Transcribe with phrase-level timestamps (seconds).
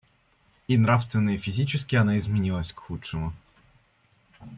[0.67, 3.33] И нравственно и физически она изменилась к худшему.